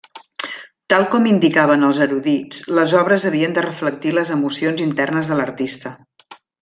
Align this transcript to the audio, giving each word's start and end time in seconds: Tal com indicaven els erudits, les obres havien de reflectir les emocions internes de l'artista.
Tal 0.93 1.03
com 1.09 1.27
indicaven 1.31 1.85
els 1.89 1.99
erudits, 2.05 2.63
les 2.79 2.95
obres 3.01 3.27
havien 3.31 3.53
de 3.59 3.65
reflectir 3.67 4.15
les 4.19 4.33
emocions 4.37 4.83
internes 4.87 5.31
de 5.35 5.39
l'artista. 5.43 5.95